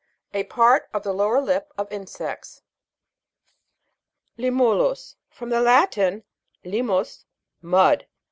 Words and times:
A 0.33 0.45
part 0.45 0.89
of 0.95 1.03
the 1.03 1.13
lower 1.13 1.39
lip 1.39 1.71
of 1.77 1.91
insects. 1.91 2.63
LI'MULUS. 4.39 5.17
From 5.29 5.51
the 5.51 5.61
Latin, 5.61 6.23
limits, 6.63 7.25
mud. 7.61 8.07